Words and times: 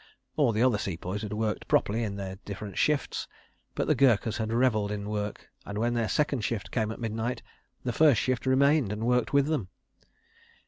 All 0.35 0.51
the 0.51 0.63
other 0.63 0.79
Sepoys 0.79 1.21
had 1.21 1.31
worked 1.31 1.67
properly 1.67 2.01
in 2.01 2.15
their 2.15 2.37
different 2.43 2.75
shifts—but 2.75 3.85
the 3.85 3.93
Gurkhas 3.93 4.37
had 4.37 4.51
revelled 4.51 4.91
in 4.91 5.07
work, 5.07 5.51
and 5.63 5.77
when 5.77 5.93
their 5.93 6.09
second 6.09 6.41
shift 6.43 6.71
came 6.71 6.89
at 6.91 6.99
midnight, 6.99 7.43
the 7.83 7.93
first 7.93 8.19
shift 8.19 8.47
remained 8.47 8.91
and 8.91 9.03
worked 9.05 9.31
with 9.31 9.45
them! 9.45 9.67